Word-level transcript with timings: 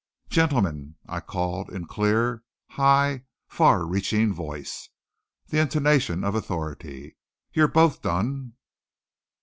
"Gentlemen," 0.29 0.95
I 1.07 1.19
called 1.19 1.69
in 1.69 1.85
clear, 1.85 2.41
high, 2.71 3.25
far 3.47 3.85
reaching 3.85 4.33
voice, 4.33 4.89
the 5.49 5.59
intonation 5.59 6.23
of 6.23 6.33
authority, 6.33 7.17
"you're 7.53 7.67
both 7.67 8.01
done!" 8.01 8.53